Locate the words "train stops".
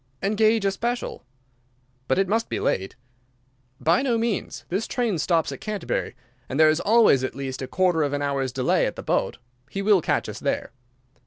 4.87-5.51